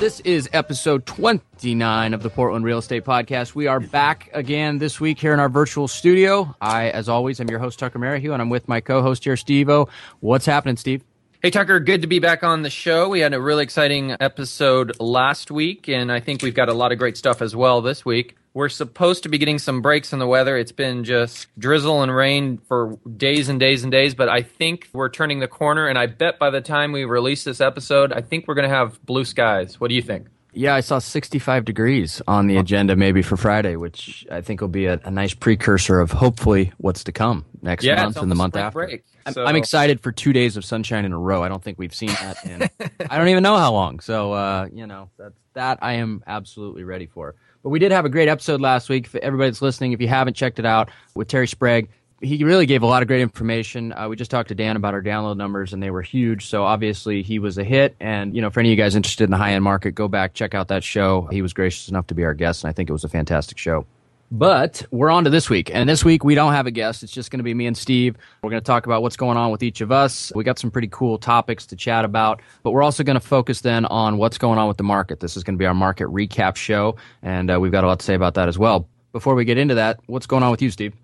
[0.00, 3.54] This is episode 29 of the Portland Real Estate Podcast.
[3.54, 6.56] We are back again this week here in our virtual studio.
[6.58, 9.36] I, as always, am your host, Tucker Merrihew, and I'm with my co host here,
[9.36, 9.90] Steve O.
[10.20, 11.04] What's happening, Steve?
[11.42, 13.08] Hey, Tucker, good to be back on the show.
[13.08, 16.92] We had a really exciting episode last week, and I think we've got a lot
[16.92, 18.36] of great stuff as well this week.
[18.52, 20.58] We're supposed to be getting some breaks in the weather.
[20.58, 24.88] It's been just drizzle and rain for days and days and days, but I think
[24.92, 25.88] we're turning the corner.
[25.88, 28.76] And I bet by the time we release this episode, I think we're going to
[28.76, 29.80] have blue skies.
[29.80, 30.26] What do you think?
[30.52, 34.68] Yeah, I saw 65 degrees on the agenda maybe for Friday, which I think will
[34.68, 38.34] be a, a nice precursor of hopefully what's to come next yeah, month and the
[38.34, 38.80] month after.
[38.80, 39.42] Break, so.
[39.42, 41.42] I'm, I'm, excited for two days of sunshine in a row.
[41.42, 42.62] I don't think we've seen that in
[43.10, 44.00] I don't even know how long.
[44.00, 47.34] So uh, you know that that I am absolutely ready for.
[47.62, 49.06] But we did have a great episode last week.
[49.06, 51.90] For everybody that's listening, if you haven't checked it out with Terry Sprague,
[52.20, 53.92] he really gave a lot of great information.
[53.92, 56.46] Uh, we just talked to Dan about our download numbers, and they were huge.
[56.46, 57.96] So obviously, he was a hit.
[57.98, 60.08] And you know, for any of you guys interested in the high end market, go
[60.08, 61.28] back check out that show.
[61.30, 63.58] He was gracious enough to be our guest, and I think it was a fantastic
[63.58, 63.86] show.
[64.32, 65.74] But we're on to this week.
[65.74, 67.02] And this week, we don't have a guest.
[67.02, 68.16] It's just going to be me and Steve.
[68.42, 70.30] We're going to talk about what's going on with each of us.
[70.36, 73.62] We got some pretty cool topics to chat about, but we're also going to focus
[73.62, 75.18] then on what's going on with the market.
[75.18, 77.98] This is going to be our market recap show, and uh, we've got a lot
[77.98, 78.88] to say about that as well.
[79.12, 80.94] Before we get into that, what's going on with you, Steve?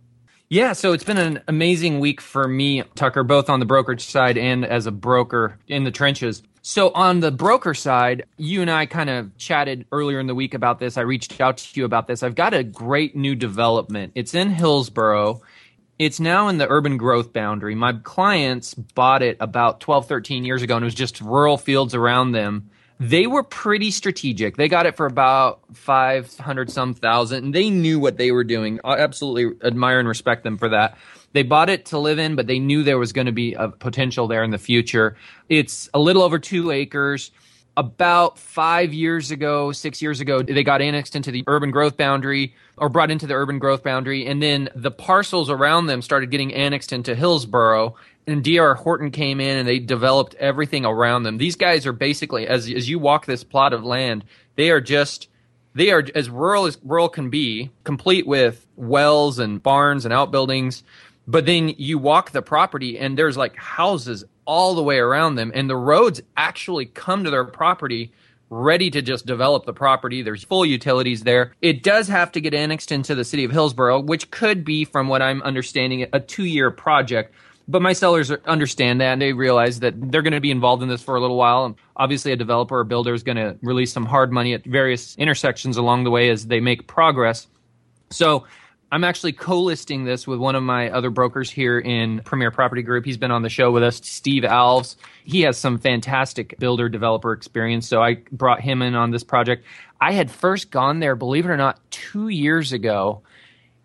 [0.49, 4.39] Yeah, so it's been an amazing week for me, Tucker, both on the brokerage side
[4.39, 6.45] and as a broker in the trenches.
[6.63, 10.55] So on the broker side, you and I kind of chatted earlier in the week
[10.55, 10.97] about this.
[10.97, 12.23] I reached out to you about this.
[12.23, 14.13] I've got a great new development.
[14.15, 15.43] It's in Hillsboro.
[15.99, 17.75] It's now in the urban growth boundary.
[17.75, 21.93] My clients bought it about 12, 13 years ago, and it was just rural fields
[21.93, 22.71] around them.
[22.99, 24.57] They were pretty strategic.
[24.57, 28.81] They got it for about 500 some thousand, and they knew what they were doing.
[28.85, 30.97] I absolutely admire and respect them for that.
[31.33, 33.69] They bought it to live in, but they knew there was going to be a
[33.69, 35.17] potential there in the future.
[35.51, 37.31] It's a little over two acres.
[37.77, 42.55] About five years ago, six years ago, they got annexed into the urban growth boundary
[42.79, 44.27] or brought into the urban growth boundary.
[44.27, 47.95] And then the parcels around them started getting annexed into Hillsboro.
[48.27, 51.37] And DR Horton came in and they developed everything around them.
[51.37, 54.25] These guys are basically, as, as you walk this plot of land,
[54.57, 55.29] they are just
[55.77, 60.83] they are as rural as rural can be, complete with wells and barns and outbuildings.
[61.29, 65.53] But then you walk the property and there's like houses all the way around them,
[65.55, 68.13] and the roads actually come to their property
[68.51, 70.23] ready to just develop the property.
[70.23, 71.53] There's full utilities there.
[71.61, 75.09] It does have to get annexed into the city of Hillsboro, which could be, from
[75.09, 77.35] what I'm understanding, a two year project.
[77.69, 80.89] But my sellers understand that and they realize that they're going to be involved in
[80.89, 81.65] this for a little while.
[81.65, 85.17] And obviously, a developer or builder is going to release some hard money at various
[85.17, 87.49] intersections along the way as they make progress.
[88.11, 88.47] So
[88.93, 93.05] I'm actually co-listing this with one of my other brokers here in Premier Property Group.
[93.05, 94.95] He's been on the show with us, Steve Alves.
[95.25, 99.65] He has some fantastic builder developer experience, so I brought him in on this project.
[100.01, 103.23] I had first gone there, believe it or not, 2 years ago.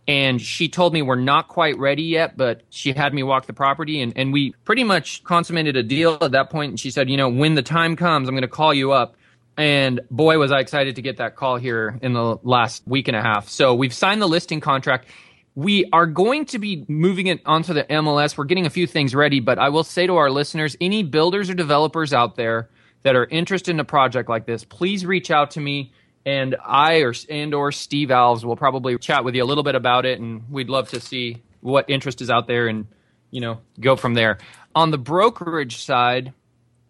[0.08, 3.54] And she told me we're not quite ready yet, but she had me walk the
[3.54, 6.72] property and, and we pretty much consummated a deal at that point.
[6.72, 9.16] And she said, you know, when the time comes, I'm going to call you up
[9.62, 13.16] and boy, was I excited to get that call here in the last week and
[13.16, 13.48] a half.
[13.48, 15.08] So we've signed the listing contract.
[15.54, 18.36] We are going to be moving it onto the MLS.
[18.36, 21.48] We're getting a few things ready, but I will say to our listeners, any builders
[21.48, 22.70] or developers out there
[23.04, 25.94] that are interested in a project like this, please reach out to me
[26.26, 29.76] and I or and or Steve Alves will probably chat with you a little bit
[29.76, 32.88] about it and we'd love to see what interest is out there and
[33.30, 34.40] you know, go from there.
[34.74, 36.34] On the brokerage side,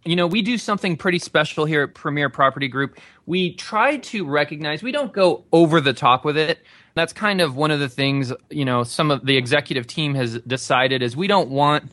[0.04, 2.98] you know, we do something pretty special here at Premier Property Group.
[3.26, 6.60] We try to recognize, we don't go over the top with it.
[6.96, 10.40] That's kind of one of the things, you know, some of the executive team has
[10.40, 11.92] decided is we don't want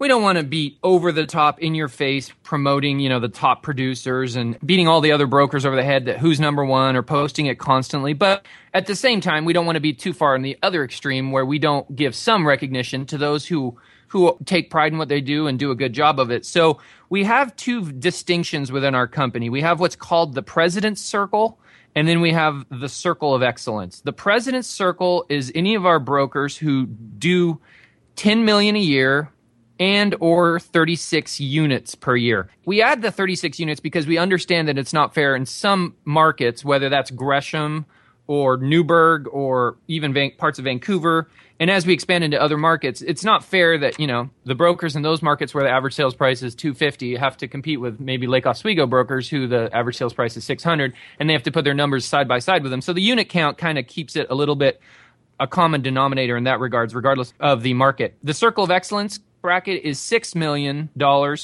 [0.00, 3.28] we don't want to be over the top in your face promoting, you know, the
[3.28, 6.96] top producers and beating all the other brokers over the head that who's number 1
[6.96, 8.14] or posting it constantly.
[8.14, 10.82] But at the same time, we don't want to be too far in the other
[10.82, 13.78] extreme where we don't give some recognition to those who
[14.10, 16.44] who take pride in what they do and do a good job of it.
[16.44, 19.48] So we have two distinctions within our company.
[19.48, 21.60] We have what's called the President's Circle,
[21.94, 24.00] and then we have the Circle of Excellence.
[24.00, 27.60] The President's Circle is any of our brokers who do
[28.16, 29.30] 10 million a year
[29.78, 32.48] and or 36 units per year.
[32.66, 36.64] We add the 36 units because we understand that it's not fair in some markets,
[36.64, 37.86] whether that's Gresham
[38.30, 41.28] or Newberg or even Van- parts of Vancouver.
[41.58, 44.94] And as we expand into other markets, it's not fair that, you know, the brokers
[44.94, 48.28] in those markets where the average sales price is 250 have to compete with maybe
[48.28, 51.64] Lake Oswego brokers who the average sales price is 600 and they have to put
[51.64, 52.80] their numbers side by side with them.
[52.80, 54.80] So the unit count kind of keeps it a little bit
[55.40, 58.16] a common denominator in that regards regardless of the market.
[58.22, 60.90] The circle of excellence bracket is $6 million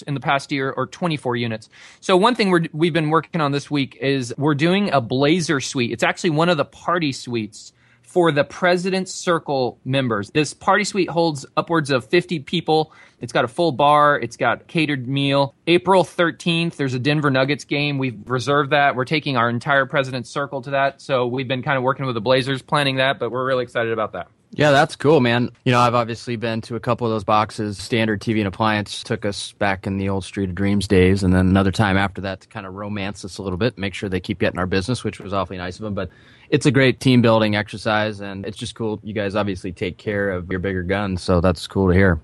[0.07, 1.69] in the past year or 24 units.
[2.01, 5.61] So one thing we have been working on this week is we're doing a Blazer
[5.61, 5.93] suite.
[5.93, 7.73] It's actually one of the party suites
[8.03, 10.31] for the President's Circle members.
[10.31, 12.93] This party suite holds upwards of 50 people.
[13.21, 14.19] It's got a full bar.
[14.19, 15.55] It's got catered meal.
[15.67, 17.99] April 13th, there's a Denver Nuggets game.
[17.99, 18.95] We've reserved that.
[18.95, 21.03] We're taking our entire President's Circle to that.
[21.03, 23.93] So we've been kind of working with the Blazers planning that, but we're really excited
[23.93, 24.29] about that.
[24.53, 25.51] Yeah, that's cool, man.
[25.65, 27.77] You know, I've obviously been to a couple of those boxes.
[27.77, 31.35] Standard TV and Appliance took us back in the old Street of Dreams days, and
[31.35, 34.09] then another time after that to kind of romance us a little bit, make sure
[34.09, 35.95] they keep getting our business, which was awfully nice of them.
[35.95, 36.11] But
[36.49, 39.01] it's a great team building exercise, and it's just cool.
[39.03, 42.21] You guys obviously take care of your bigger guns, so that's cool to hear.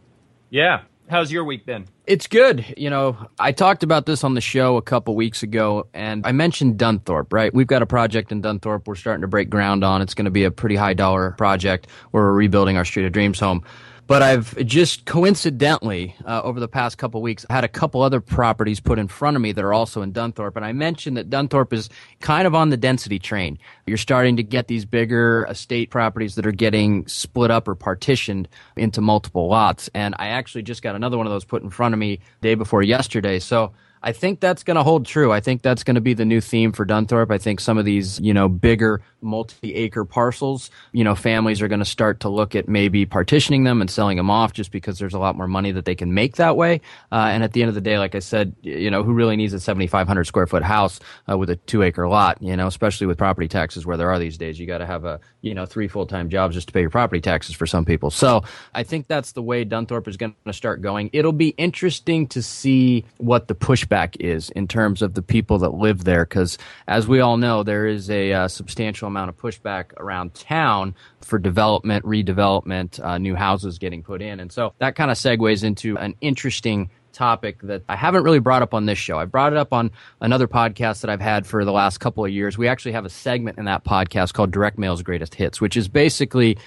[0.48, 0.82] Yeah,
[1.12, 1.85] How's your week been?
[2.06, 2.73] It's good.
[2.75, 6.32] You know, I talked about this on the show a couple weeks ago, and I
[6.32, 7.53] mentioned Dunthorpe, right?
[7.53, 10.00] We've got a project in Dunthorpe we're starting to break ground on.
[10.00, 13.12] It's going to be a pretty high dollar project where we're rebuilding our Street of
[13.12, 13.62] Dreams home.
[14.06, 18.81] But I've just coincidentally, uh, over the past couple weeks, had a couple other properties
[18.81, 20.56] put in front of me that are also in Dunthorpe.
[20.56, 21.88] And I mentioned that Dunthorpe is
[22.20, 23.58] kind of on the density train.
[23.87, 28.49] You're starting to get these bigger estate properties that are getting split up or partitioned
[28.76, 29.88] into multiple lots.
[29.94, 32.55] And I actually just got another one of those put in front of me day
[32.55, 33.38] before yesterday.
[33.38, 33.72] So
[34.02, 35.32] I think that's going to hold true.
[35.32, 37.31] I think that's going to be the new theme for Dunthorpe.
[37.31, 41.78] I think some of these, you know, bigger multi-acre parcels, you know, families are going
[41.78, 45.14] to start to look at maybe partitioning them and selling them off just because there's
[45.14, 46.80] a lot more money that they can make that way.
[47.10, 49.36] Uh, and at the end of the day, like I said, you know, who really
[49.36, 53.06] needs a 7,500 square foot house uh, with a two acre lot, you know, especially
[53.06, 54.58] with property taxes where there are these days.
[54.58, 57.20] You got to have a, you know, three full-time jobs just to pay your property
[57.20, 58.10] taxes for some people.
[58.10, 58.42] So
[58.74, 61.10] I think that's the way Dunthorpe is going to start going.
[61.12, 65.58] It'll be interesting to see what the pushback pushback is in terms of the people
[65.58, 66.24] that live there.
[66.24, 70.94] Because as we all know, there is a uh, substantial amount of pushback around town
[71.20, 74.41] for development, redevelopment, uh, new houses getting put in.
[74.41, 78.62] And so that kind of segues into an interesting topic that I haven't really brought
[78.62, 79.19] up on this show.
[79.19, 82.31] I brought it up on another podcast that I've had for the last couple of
[82.31, 82.56] years.
[82.56, 85.88] We actually have a segment in that podcast called Direct Mail's Greatest Hits, which is
[85.88, 86.58] basically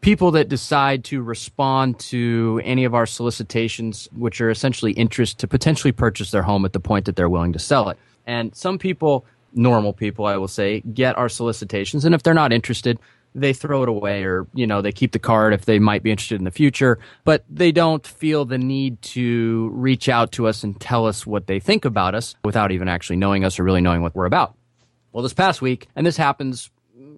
[0.00, 5.48] people that decide to respond to any of our solicitations, which are essentially interest to
[5.48, 7.98] potentially purchase their home at the point that they're willing to sell it.
[8.26, 12.52] And some people, normal people, I will say, get our solicitations, and if they're not
[12.52, 12.98] interested,
[13.34, 16.10] they throw it away or you know they keep the card if they might be
[16.10, 16.98] interested in the future.
[17.24, 21.46] But they don't feel the need to reach out to us and tell us what
[21.46, 24.54] they think about us without even actually knowing us or really knowing what we're about.
[25.12, 26.70] Well this past week and this happens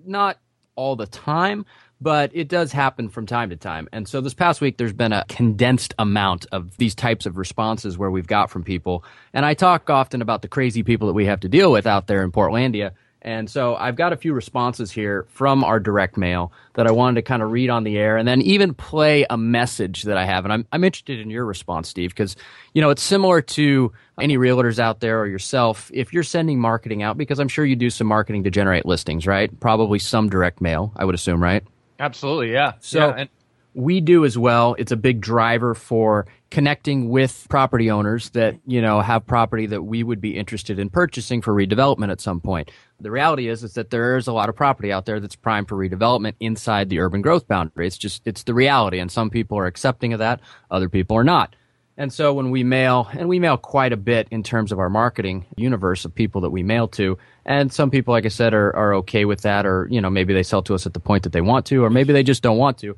[0.07, 0.39] not
[0.77, 1.65] all the time
[2.01, 3.89] but it does happen from time to time.
[3.93, 7.97] And so this past week, there's been a condensed amount of these types of responses
[7.97, 9.05] where we've got from people.
[9.33, 12.07] And I talk often about the crazy people that we have to deal with out
[12.07, 12.93] there in Portlandia.
[13.25, 17.15] And so I've got a few responses here from our direct mail that I wanted
[17.15, 20.27] to kind of read on the air and then even play a message that I
[20.27, 20.45] have.
[20.45, 22.37] And I'm, I'm interested in your response, Steve, because,
[22.75, 25.91] you know, it's similar to any realtors out there or yourself.
[25.95, 29.27] If you're sending marketing out, because I'm sure you do some marketing to generate listings,
[29.27, 29.59] right?
[29.59, 31.65] Probably some direct mail, I would assume, right?
[31.99, 32.73] Absolutely, yeah.
[32.81, 33.31] So yeah, and-
[33.75, 34.77] we do as well.
[34.79, 39.83] It's a big driver for connecting with property owners that, you know, have property that
[39.83, 42.71] we would be interested in purchasing for redevelopment at some point.
[43.01, 45.69] The reality is is that there is a lot of property out there that's primed
[45.69, 47.89] for redevelopment inside the urban growth boundary.
[47.89, 51.25] It's just it's the reality and some people are accepting of that, other people are
[51.25, 51.57] not.
[51.97, 54.91] And so when we mail, and we mail quite a bit in terms of our
[54.91, 58.75] marketing universe of people that we mail to, and some people, like I said, are,
[58.75, 61.23] are okay with that, or, you know, maybe they sell to us at the point
[61.23, 62.97] that they want to, or maybe they just don't want to.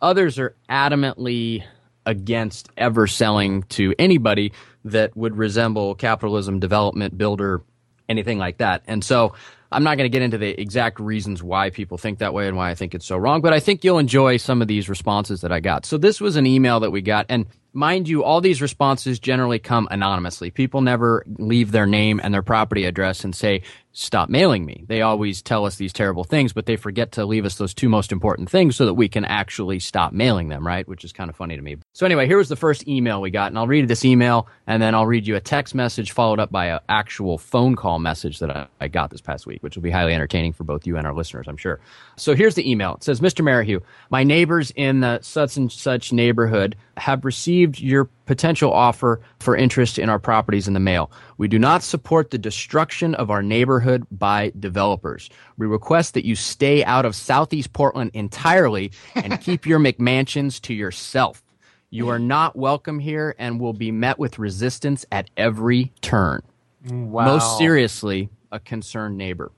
[0.00, 1.64] Others are adamantly
[2.04, 4.52] against ever selling to anybody
[4.84, 7.62] that would resemble capitalism, development, builder,
[8.08, 8.84] anything like that.
[8.86, 9.34] And so
[9.72, 12.56] I'm not going to get into the exact reasons why people think that way and
[12.56, 15.40] why I think it's so wrong, but I think you'll enjoy some of these responses
[15.40, 15.84] that I got.
[15.84, 19.58] So this was an email that we got, and mind you, all these responses generally
[19.58, 20.50] come anonymously.
[20.50, 23.62] People never leave their name and their property address and say,
[23.96, 24.84] stop mailing me.
[24.86, 27.88] They always tell us these terrible things, but they forget to leave us those two
[27.88, 30.86] most important things so that we can actually stop mailing them, right?
[30.86, 31.78] Which is kind of funny to me.
[31.94, 34.82] So anyway, here was the first email we got, and I'll read this email and
[34.82, 38.38] then I'll read you a text message followed up by an actual phone call message
[38.40, 40.98] that I, I got this past week, which will be highly entertaining for both you
[40.98, 41.80] and our listeners, I'm sure.
[42.16, 42.96] So here's the email.
[42.96, 43.42] It says, Mr.
[43.42, 49.56] Merrihew, my neighbors in the such and such neighborhood have received your potential offer for
[49.56, 51.10] interest in our properties in the mail.
[51.38, 55.30] We do not support the destruction of our neighborhood by developers.
[55.56, 60.74] We request that you stay out of Southeast Portland entirely and keep your McMansions to
[60.74, 61.42] yourself.
[61.90, 66.42] You are not welcome here and will be met with resistance at every turn.
[66.84, 67.24] Mm, wow.
[67.24, 69.52] Most seriously, a concerned neighbor.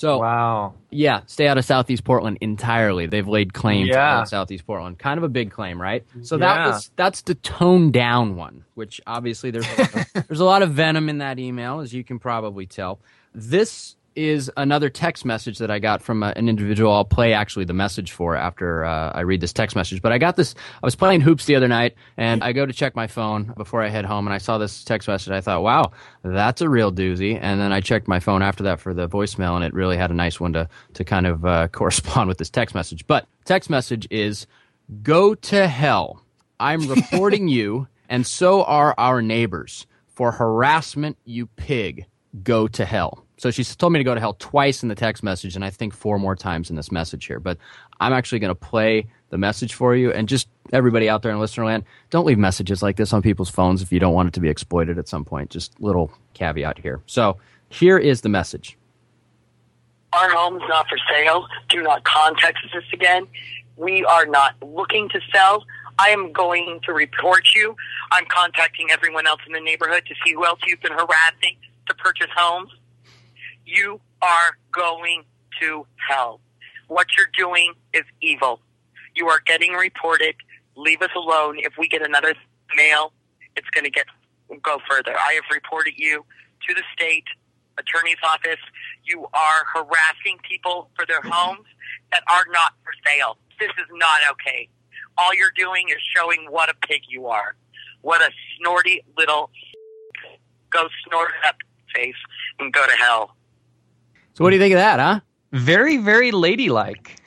[0.00, 0.74] So, Wow.
[0.90, 3.04] yeah, stay out of Southeast Portland entirely.
[3.06, 4.22] They've laid claim to Yeah.
[4.22, 4.98] of Southeast Portland.
[4.98, 6.04] Kind of a big claim, right?
[6.22, 6.46] So Yeah.
[6.54, 10.44] that was that's the toned down one, which obviously there's a lot of, there's a
[10.44, 12.98] lot of venom in that email, as you can probably tell.
[13.34, 16.92] This is another text message that I got from uh, an individual.
[16.92, 20.02] I'll play actually the message for after uh, I read this text message.
[20.02, 20.54] But I got this.
[20.82, 23.82] I was playing hoops the other night, and I go to check my phone before
[23.82, 25.32] I head home, and I saw this text message.
[25.32, 27.38] I thought, wow, that's a real doozy.
[27.40, 30.10] And then I checked my phone after that for the voicemail, and it really had
[30.10, 33.06] a nice one to to kind of uh, correspond with this text message.
[33.06, 34.46] But text message is,
[35.02, 36.22] "Go to hell.
[36.58, 41.16] I'm reporting you, and so are our neighbors for harassment.
[41.24, 42.06] You pig.
[42.42, 45.22] Go to hell." So she's told me to go to hell twice in the text
[45.22, 47.40] message, and I think four more times in this message here.
[47.40, 47.56] But
[47.98, 51.40] I'm actually going to play the message for you, and just everybody out there in
[51.40, 54.34] listener land, don't leave messages like this on people's phones if you don't want it
[54.34, 55.48] to be exploited at some point.
[55.48, 57.00] Just little caveat here.
[57.06, 57.38] So
[57.70, 58.76] here is the message.
[60.12, 61.46] Our home's not for sale.
[61.70, 63.26] Do not contact us again.
[63.78, 65.64] We are not looking to sell.
[65.98, 67.74] I am going to report you.
[68.12, 71.56] I'm contacting everyone else in the neighborhood to see who else you've been harassing
[71.86, 72.70] to purchase homes.
[73.66, 75.24] You are going
[75.60, 76.40] to hell.
[76.88, 78.60] What you're doing is evil.
[79.14, 80.34] You are getting reported.
[80.76, 81.56] Leave us alone.
[81.58, 82.34] If we get another
[82.74, 83.12] mail,
[83.56, 84.06] it's going to get
[84.62, 85.14] go further.
[85.16, 86.24] I have reported you
[86.68, 87.24] to the state
[87.78, 88.60] attorney's office.
[89.04, 91.66] You are harassing people for their homes
[92.12, 93.38] that are not for sale.
[93.58, 94.68] This is not okay.
[95.16, 97.54] All you're doing is showing what a pig you are.
[98.02, 99.50] What a snorty little
[100.70, 101.56] go snort up
[101.94, 102.14] face
[102.58, 103.36] and go to hell.
[104.34, 105.20] So what do you think of that, huh?
[105.52, 107.20] Very, very ladylike.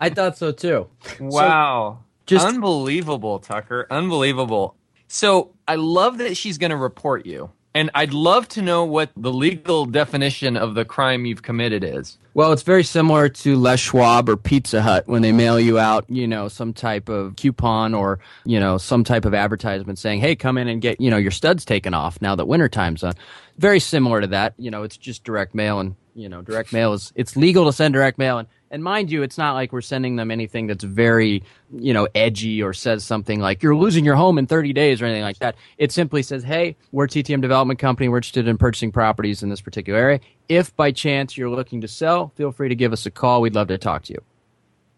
[0.00, 0.88] I thought so too.
[1.20, 2.00] wow.
[2.26, 3.86] just- unbelievable, Tucker.
[3.90, 4.76] Unbelievable.
[5.06, 7.50] So I love that she's going to report you.
[7.76, 12.18] And I'd love to know what the legal definition of the crime you've committed is.
[12.32, 16.04] Well, it's very similar to Les Schwab or Pizza Hut when they mail you out,
[16.08, 20.36] you know, some type of coupon or, you know, some type of advertisement saying, hey,
[20.36, 23.14] come in and get, you know, your studs taken off now that wintertime's on.
[23.58, 24.54] Very similar to that.
[24.56, 27.72] You know, it's just direct mail and, you know, direct mail is, it's legal to
[27.72, 28.38] send direct mail.
[28.38, 32.08] And, and mind you, it's not like we're sending them anything that's very, you know,
[32.12, 35.38] edgy or says something like you're losing your home in 30 days or anything like
[35.38, 35.54] that.
[35.78, 38.08] It simply says, hey, we're TTM Development Company.
[38.08, 40.20] We're interested in purchasing properties in this particular area.
[40.48, 43.42] If by chance you're looking to sell, feel free to give us a call.
[43.42, 44.20] We'd love to talk to you.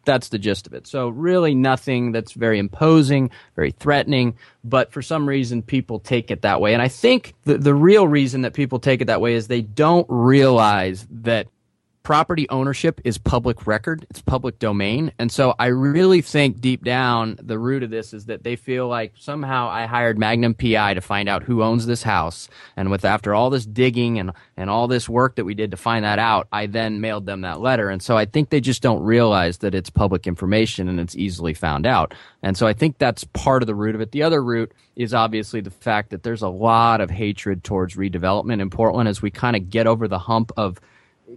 [0.07, 0.87] That's the gist of it.
[0.87, 6.41] So really nothing that's very imposing, very threatening, but for some reason people take it
[6.43, 6.73] that way.
[6.73, 9.61] And I think the, the real reason that people take it that way is they
[9.61, 11.49] don't realize that
[12.07, 14.07] property ownership is public record.
[14.11, 15.11] It's public domain.
[15.19, 18.87] And so i really think deep down the root of this is that they feel
[18.87, 22.49] like somehow i hired magnum pi to find out who owns this house.
[22.77, 25.77] And with after all this digging and and all this work that we did to
[25.77, 27.91] find that out i then mailed them that letter.
[27.91, 31.55] And so i think they just don't realize that it's public information and it's easily
[31.55, 32.15] found out.
[32.41, 34.13] And so i think that's part of the root of it.
[34.13, 38.63] The other root is obviously the fact that there's a lot of hatred towards redevelopment
[38.63, 40.81] in portland as we kind of get over the hump of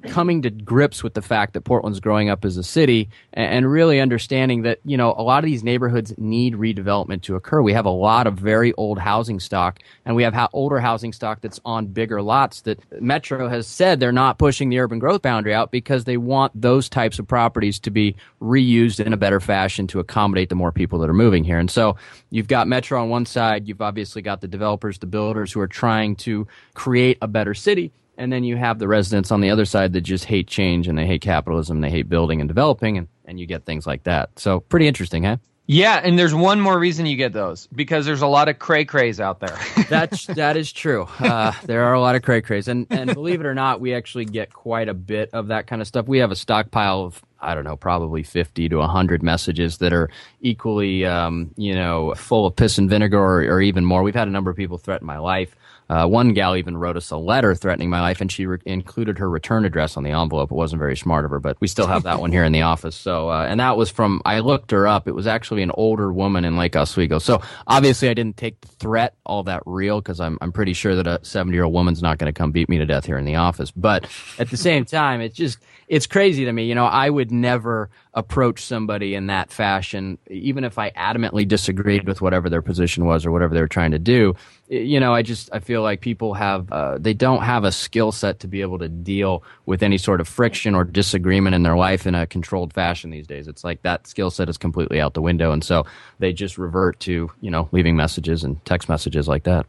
[0.07, 3.99] coming to grips with the fact that Portland's growing up as a city and, really
[3.99, 7.61] understanding that, you know, a lot of these neighborhoods need redevelopment to occur.
[7.61, 11.13] We have a lot of very old housing stock and we have ha- older housing
[11.13, 15.21] stock that's on bigger lots that Metro has said they're not pushing the urban growth
[15.21, 19.39] boundary out because they want those types of properties to be reused in a better
[19.39, 21.59] fashion to accommodate the more people that are moving here.
[21.59, 21.95] And so
[22.31, 25.67] you've got Metro on one side, you've obviously got the developers, the builders who are
[25.67, 29.65] trying to create a better city and then you have the residents on the other
[29.65, 33.07] side that just hate change and they hate capitalism, they hate building and developing, and,
[33.25, 34.37] and you get things like that.
[34.37, 35.37] So pretty interesting, huh?
[35.67, 38.85] Yeah, and there's one more reason you get those because there's a lot of cray
[38.85, 39.57] crays out there.
[39.87, 41.07] That's that is true.
[41.19, 43.93] Uh, there are a lot of cray crays, and and believe it or not, we
[43.93, 46.07] actually get quite a bit of that kind of stuff.
[46.07, 50.09] We have a stockpile of I don't know, probably fifty to hundred messages that are
[50.41, 54.01] equally, um, you know, full of piss and vinegar, or, or even more.
[54.01, 55.55] We've had a number of people threaten my life.
[55.89, 59.17] Uh, one gal even wrote us a letter threatening my life, and she re- included
[59.17, 60.51] her return address on the envelope.
[60.51, 62.61] It wasn't very smart of her, but we still have that one here in the
[62.61, 62.95] office.
[62.95, 65.07] So, uh, and that was from I looked her up.
[65.07, 67.19] It was actually an older woman in Lake Oswego.
[67.19, 70.95] So obviously, I didn't take the threat all that real because I'm I'm pretty sure
[70.95, 73.17] that a 70 year old woman's not going to come beat me to death here
[73.17, 73.71] in the office.
[73.71, 76.65] But at the same time, it's just it's crazy to me.
[76.65, 82.07] You know, I would never approach somebody in that fashion, even if I adamantly disagreed
[82.07, 84.35] with whatever their position was or whatever they were trying to do.
[84.67, 88.11] You know, I just I feel like people have uh, they don't have a skill
[88.11, 91.77] set to be able to deal with any sort of friction or disagreement in their
[91.77, 93.47] life in a controlled fashion these days.
[93.47, 95.85] It's like that skill set is completely out the window, and so
[96.17, 99.67] they just revert to you know leaving messages and text messages like that.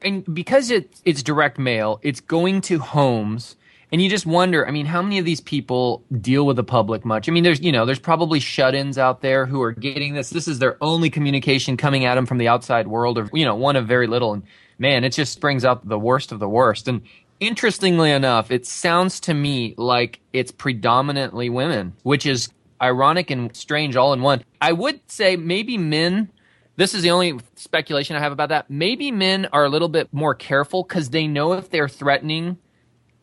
[0.00, 3.56] And because it, it's direct mail, it's going to homes
[3.94, 7.04] and you just wonder, I mean, how many of these people deal with the public
[7.04, 7.28] much?
[7.28, 10.30] I mean, there's, you know, there's probably shut-ins out there who are getting this.
[10.30, 13.54] This is their only communication coming at them from the outside world or, you know,
[13.54, 14.32] one of very little.
[14.32, 14.42] And
[14.80, 16.88] man, it just brings out the worst of the worst.
[16.88, 17.02] And
[17.38, 22.48] interestingly enough, it sounds to me like it's predominantly women, which is
[22.82, 24.42] ironic and strange all in one.
[24.60, 26.30] I would say maybe men
[26.76, 28.68] this is the only speculation I have about that.
[28.68, 32.58] Maybe men are a little bit more careful because they know if they're threatening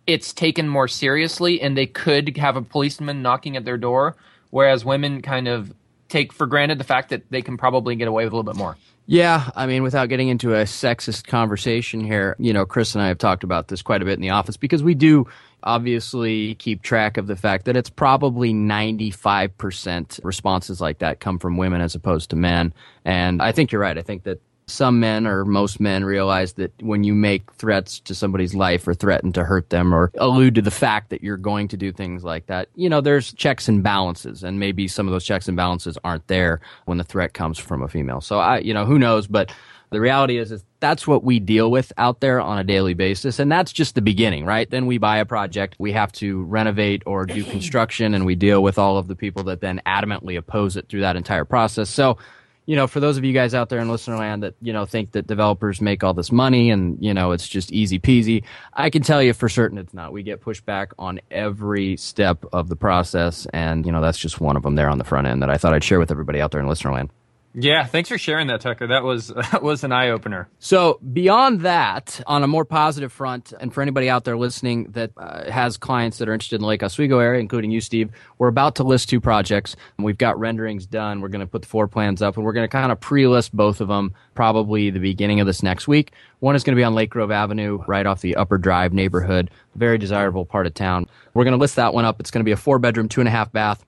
[0.08, 4.16] it's taken more seriously and they could have a policeman knocking at their door,
[4.50, 5.74] whereas women kind of
[6.10, 8.58] take for granted the fact that they can probably get away with a little bit
[8.58, 8.78] more.
[9.08, 13.08] Yeah, I mean, without getting into a sexist conversation here, you know, Chris and I
[13.08, 15.28] have talked about this quite a bit in the office because we do
[15.64, 21.58] obviously keep track of the fact that it's probably 95% responses like that come from
[21.58, 22.74] women as opposed to men.
[23.04, 23.98] And I think you're right.
[23.98, 28.16] I think that some men or most men realize that when you make threats to
[28.16, 31.68] somebody's life or threaten to hurt them or allude to the fact that you're going
[31.68, 34.44] to do things like that, you know, there's checks and balances.
[34.44, 37.82] And maybe some of those checks and balances aren't there when the threat comes from
[37.82, 38.22] a female.
[38.22, 39.28] So I, you know, who knows?
[39.28, 39.52] But
[39.92, 43.40] the reality is, is that's what we deal with out there on a daily basis.
[43.40, 44.70] And that's just the beginning, right?
[44.70, 48.64] Then we buy a project, we have to renovate or do construction, and we deal
[48.64, 51.90] with all of the people that then adamantly oppose it through that entire process.
[51.90, 52.18] So,
[52.66, 54.86] you know, for those of you guys out there in listener land that, you know,
[54.86, 58.90] think that developers make all this money and, you know, it's just easy peasy, I
[58.90, 60.14] can tell you for certain it's not.
[60.14, 63.48] We get pushback on every step of the process.
[63.54, 65.58] And, you know, that's just one of them there on the front end that I
[65.58, 67.10] thought I'd share with everybody out there in listener land.
[67.54, 68.88] Yeah, thanks for sharing that, Tucker.
[68.88, 70.48] That was that was an eye opener.
[70.60, 75.12] So beyond that, on a more positive front, and for anybody out there listening that
[75.18, 78.48] uh, has clients that are interested in the Lake Oswego area, including you, Steve, we're
[78.48, 79.76] about to list two projects.
[79.98, 81.20] We've got renderings done.
[81.22, 83.56] We're going to put the floor plans up, and we're going to kind of pre-list
[83.56, 86.14] both of them probably the beginning of this next week.
[86.40, 89.52] One is going to be on Lake Grove Avenue, right off the Upper Drive neighborhood,
[89.76, 91.08] very desirable part of town.
[91.34, 92.20] We're going to list that one up.
[92.20, 93.86] It's going to be a four-bedroom, two and a half bath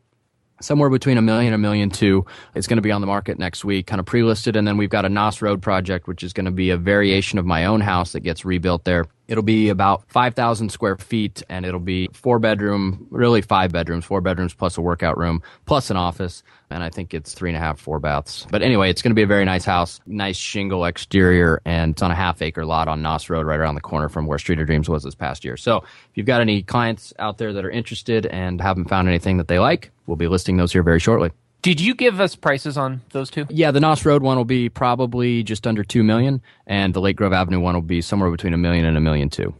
[0.63, 2.25] somewhere between a million and a million two.
[2.55, 4.89] It's going to be on the market next week, kind of pre-listed, and then we've
[4.89, 7.81] got a Knaus Road project, which is going to be a variation of my own
[7.81, 9.05] house that gets rebuilt there.
[9.27, 14.19] It'll be about 5,000 square feet and it'll be four bedroom, really five bedrooms, four
[14.19, 16.43] bedrooms plus a workout room, plus an office.
[16.69, 18.45] And I think it's three and a half, four baths.
[18.51, 22.01] But anyway, it's going to be a very nice house, nice shingle exterior, and it's
[22.01, 24.59] on a half acre lot on Knaus Road right around the corner from where Street
[24.59, 25.55] of Dreams was this past year.
[25.55, 29.37] So if you've got any clients out there that are interested and haven't found anything
[29.37, 31.31] that they like, we'll be listing those here very shortly.
[31.61, 33.45] Did you give us prices on those two?
[33.49, 37.15] Yeah, the Knaus Road one will be probably just under two million, and the Lake
[37.15, 39.53] Grove Avenue one will be somewhere between a million and a million two.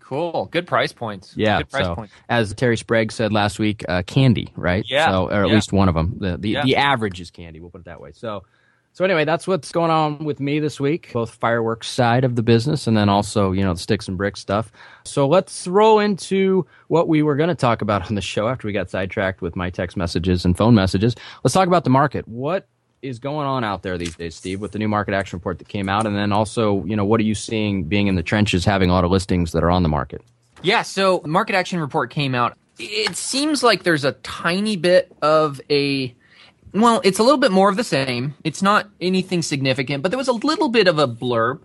[0.00, 1.34] Cool, good price points.
[1.36, 2.12] Yeah, good price so points.
[2.28, 4.84] as Terry Sprague said last week, uh, candy, right?
[4.88, 5.54] Yeah, so or at yeah.
[5.54, 6.16] least one of them.
[6.18, 6.64] The the, Yeah.
[6.64, 7.60] the average is candy.
[7.60, 8.12] We'll put it that way.
[8.12, 8.42] So.
[8.92, 12.42] So anyway, that's what's going on with me this week, both fireworks side of the
[12.42, 14.72] business and then also, you know, the sticks and bricks stuff.
[15.04, 18.66] So let's roll into what we were going to talk about on the show after
[18.66, 21.14] we got sidetracked with my text messages and phone messages.
[21.44, 22.26] Let's talk about the market.
[22.26, 22.66] What
[23.00, 25.68] is going on out there these days, Steve, with the new market action report that
[25.68, 26.04] came out?
[26.04, 28.92] And then also, you know, what are you seeing being in the trenches, having a
[28.92, 30.20] lot of listings that are on the market?
[30.62, 32.58] Yeah, so market action report came out.
[32.78, 36.14] It seems like there's a tiny bit of a
[36.72, 38.34] well, it's a little bit more of the same.
[38.44, 41.60] It's not anything significant, but there was a little bit of a blurb.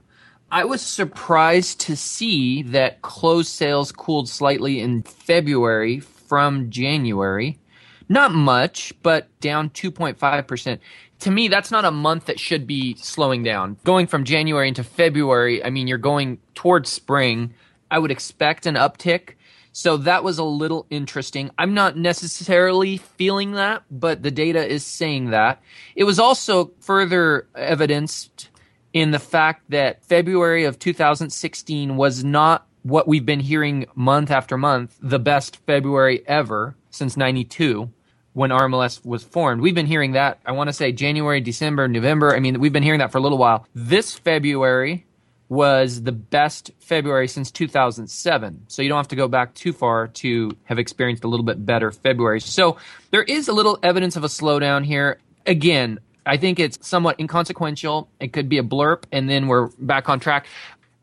[0.52, 7.60] I was surprised to see that closed sales cooled slightly in February from January.
[8.08, 10.80] Not much, but down 2.5%.
[11.22, 13.78] To me, that's not a month that should be slowing down.
[13.84, 17.54] Going from January into February, I mean, you're going towards spring.
[17.90, 19.35] I would expect an uptick.
[19.78, 21.52] So that was a little interesting.
[21.58, 25.62] I'm not necessarily feeling that, but the data is saying that.
[25.98, 28.52] It was also further evidenced
[28.94, 34.58] in the fact that February of 2016 was not what we've been hearing month after
[34.58, 37.92] month, the best February ever since 92
[38.32, 39.60] when RMLS was formed.
[39.60, 42.34] We've been hearing that, I want to say January, December, November.
[42.34, 43.68] I mean, we've been hearing that for a little while.
[43.76, 45.06] This February
[45.48, 48.64] was the best February since 2007.
[48.68, 51.64] So you don't have to go back too far to have experienced a little bit
[51.66, 52.42] better February.
[52.42, 52.78] So
[53.12, 55.20] there is a little evidence of a slowdown here.
[55.46, 58.10] Again, I think it's somewhat inconsequential.
[58.20, 60.48] It could be a blurb, and then we're back on track.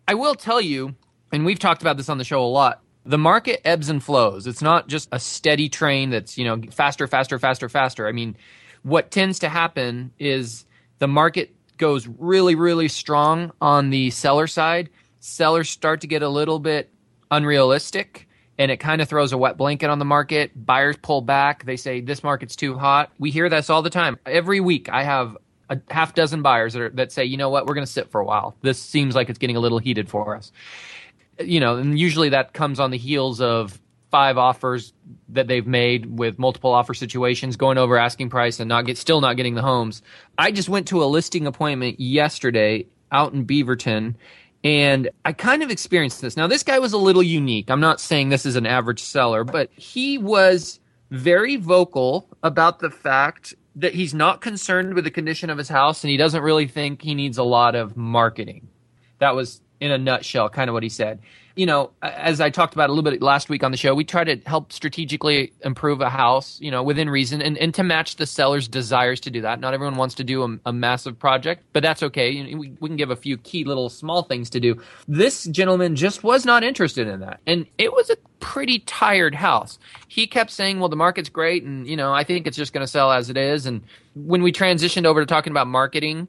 [0.08, 0.96] I will tell you,
[1.30, 2.82] and we've talked about this on the show a lot.
[3.04, 4.46] the market ebbs and flows.
[4.46, 8.06] It's not just a steady train that's, you know, faster, faster, faster, faster.
[8.06, 8.36] I mean,
[8.82, 10.64] what tends to happen is
[10.98, 11.52] the market
[11.82, 14.88] goes really, really strong on the seller side.
[15.18, 16.88] Sellers start to get a little bit
[17.32, 20.52] unrealistic and it kind of throws a wet blanket on the market.
[20.54, 21.64] Buyers pull back.
[21.64, 23.10] They say this market's too hot.
[23.18, 24.16] We hear this all the time.
[24.26, 25.36] Every week I have
[25.70, 28.12] a half dozen buyers that, are, that say, you know what, we're going to sit
[28.12, 28.54] for a while.
[28.62, 30.52] This seems like it's getting a little heated for us.
[31.40, 33.81] You know, and usually that comes on the heels of
[34.12, 34.92] five offers
[35.30, 39.20] that they've made with multiple offer situations, going over asking price and not get still
[39.20, 40.02] not getting the homes.
[40.38, 44.14] I just went to a listing appointment yesterday out in Beaverton
[44.62, 46.36] and I kind of experienced this.
[46.36, 47.70] Now this guy was a little unique.
[47.70, 50.78] I'm not saying this is an average seller, but he was
[51.10, 56.04] very vocal about the fact that he's not concerned with the condition of his house
[56.04, 58.68] and he doesn't really think he needs a lot of marketing.
[59.18, 61.18] That was in a nutshell kind of what he said
[61.54, 64.04] you know, as I talked about a little bit last week on the show, we
[64.04, 68.16] try to help strategically improve a house, you know, within reason and, and to match
[68.16, 69.60] the seller's desires to do that.
[69.60, 72.54] Not everyone wants to do a, a massive project, but that's okay.
[72.54, 74.80] We, we can give a few key little small things to do.
[75.06, 77.40] This gentleman just was not interested in that.
[77.46, 79.78] And it was a pretty tired house.
[80.08, 81.64] He kept saying, well, the market's great.
[81.64, 83.66] And, you know, I think it's just going to sell as it is.
[83.66, 83.82] And
[84.14, 86.28] when we transitioned over to talking about marketing,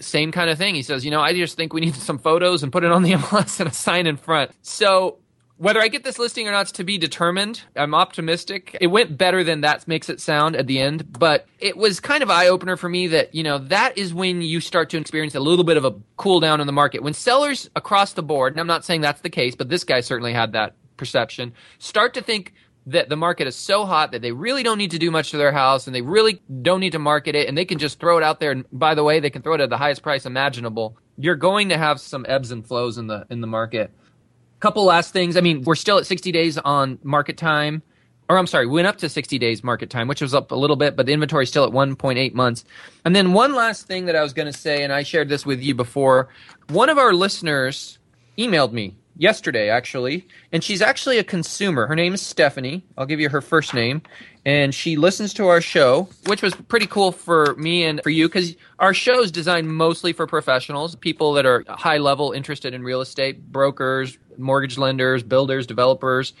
[0.00, 0.74] same kind of thing.
[0.74, 3.02] He says, you know, I just think we need some photos and put it on
[3.02, 4.52] the MLS and a sign in front.
[4.62, 5.18] So
[5.58, 7.62] whether I get this listing or not is to be determined.
[7.74, 8.76] I'm optimistic.
[8.80, 12.22] It went better than that makes it sound at the end, but it was kind
[12.22, 15.34] of eye opener for me that, you know, that is when you start to experience
[15.34, 17.02] a little bit of a cool down in the market.
[17.02, 20.00] When sellers across the board, and I'm not saying that's the case, but this guy
[20.00, 22.52] certainly had that perception, start to think
[22.86, 25.36] that the market is so hot that they really don't need to do much to
[25.36, 28.16] their house and they really don't need to market it and they can just throw
[28.16, 28.52] it out there.
[28.52, 30.96] And by the way they can throw it at the highest price imaginable.
[31.18, 33.90] You're going to have some ebbs and flows in the in the market.
[34.60, 35.36] Couple last things.
[35.36, 37.82] I mean we're still at 60 days on market time.
[38.28, 40.56] Or i'm sorry we went up to 60 days market time which was up a
[40.56, 42.64] little bit but the inventory is still at 1.8 months.
[43.04, 45.44] And then one last thing that i was going to say and i shared this
[45.44, 46.28] with you before.
[46.68, 47.98] One of our listeners
[48.38, 51.86] emailed me yesterday actually and she's actually a consumer.
[51.86, 52.84] Her name is stephanie.
[52.98, 54.02] I'll give you her first name.
[54.44, 58.28] And she listens to our show which was pretty cool for me and for you
[58.28, 62.82] because our show is designed mostly for professionals people that are high level interested in
[62.82, 66.32] real estate brokers mortgage lenders builders developers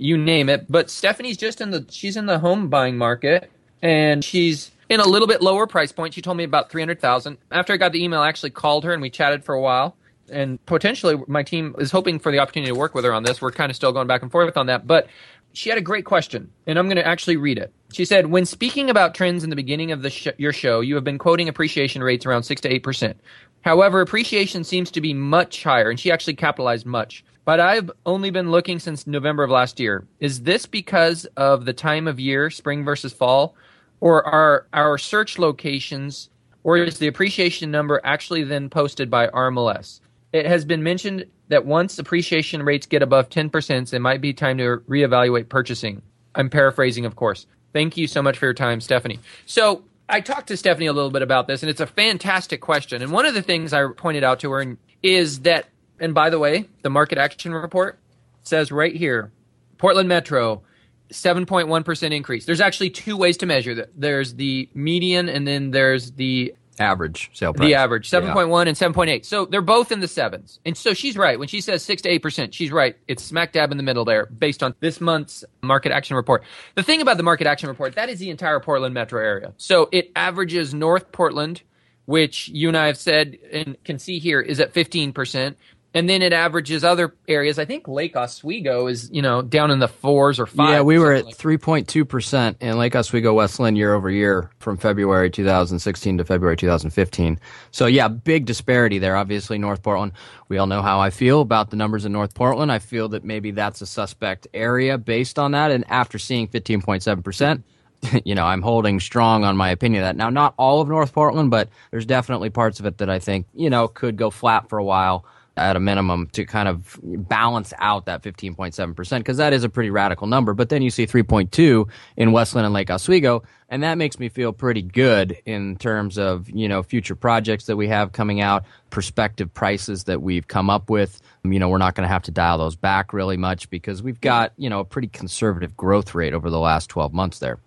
[0.00, 0.66] you name it.
[0.70, 3.50] But stephanie's just in the she's in the home buying market
[3.82, 6.14] and she's in a little bit lower price point.
[6.14, 9.02] She told me about 300000 after i got the email i actually called her and
[9.02, 9.94] we chatted for a while
[10.30, 13.40] and potentially my team is hoping for the opportunity to work with her on this.
[13.42, 15.08] We're kind of still going back and forth on that, but
[15.52, 17.72] she had a great question, and I'm going to actually read it.
[17.92, 20.94] She said, "When speaking about trends in the beginning of the sh- your show, you
[20.94, 23.20] have been quoting appreciation rates around six to eight percent.
[23.62, 28.30] However, appreciation seems to be much higher, and she actually capitalized much." But I've only
[28.30, 30.06] been looking since November of last year.
[30.20, 33.56] Is this because of the time of year, spring versus fall,
[33.98, 36.30] or are our search locations,
[36.62, 40.00] or is the appreciation number actually then posted by RMLS?
[40.32, 44.58] It has been mentioned that once appreciation rates get above 10%, it might be time
[44.58, 46.02] to reevaluate purchasing.
[46.34, 47.46] I'm paraphrasing, of course.
[47.72, 49.18] Thank you so much for your time, Stephanie.
[49.46, 53.02] So I talked to Stephanie a little bit about this, and it's a fantastic question.
[53.02, 56.38] And one of the things I pointed out to her is that, and by the
[56.38, 57.98] way, the market action report
[58.42, 59.32] says right here
[59.78, 60.62] Portland Metro,
[61.10, 62.44] 7.1% increase.
[62.44, 63.88] There's actually two ways to measure that.
[63.96, 67.68] There's the median, and then there's the average sale price.
[67.68, 68.68] The average, 7.1 yeah.
[68.68, 69.24] and 7.8.
[69.24, 70.58] So they're both in the sevens.
[70.64, 71.38] And so she's right.
[71.38, 72.96] When she says 6 to 8%, she's right.
[73.06, 76.42] It's smack dab in the middle there based on this month's market action report.
[76.74, 79.52] The thing about the market action report, that is the entire Portland metro area.
[79.58, 81.62] So it averages North Portland,
[82.06, 85.54] which you and I have said and can see here is at 15%
[85.92, 87.58] and then it averages other areas.
[87.58, 90.68] I think Lake Oswego is, you know, down in the fours or five.
[90.68, 95.30] Yeah, we were at 3.2% in Lake Oswego, West Linn year over year from February
[95.30, 97.40] 2016 to February 2015.
[97.72, 99.16] So, yeah, big disparity there.
[99.16, 100.12] Obviously, North Portland,
[100.48, 102.70] we all know how I feel about the numbers in North Portland.
[102.70, 105.72] I feel that maybe that's a suspect area based on that.
[105.72, 107.62] And after seeing 15.7%,
[108.24, 110.16] you know, I'm holding strong on my opinion of that.
[110.16, 113.46] Now, not all of North Portland, but there's definitely parts of it that I think,
[113.54, 115.26] you know, could go flat for a while
[115.60, 119.90] at a minimum to kind of balance out that 15.7% because that is a pretty
[119.90, 120.54] radical number.
[120.54, 124.28] But then you see 3.2 in West Linn and Lake Oswego, and that makes me
[124.30, 128.64] feel pretty good in terms of, you know, future projects that we have coming out,
[128.88, 131.20] prospective prices that we've come up with.
[131.44, 134.20] You know, we're not going to have to dial those back really much because we've
[134.20, 137.58] got, you know, a pretty conservative growth rate over the last 12 months there.